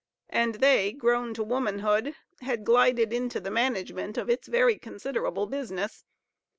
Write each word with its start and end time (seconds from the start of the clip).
and 0.31 0.55
they, 0.55 0.91
grown 0.91 1.31
to 1.31 1.43
womanhood, 1.43 2.15
had 2.39 2.63
glided 2.63 3.13
into 3.13 3.39
the 3.39 3.51
management 3.51 4.17
of 4.17 4.31
its 4.31 4.47
very 4.47 4.79
considerable 4.79 5.45
business. 5.45 6.05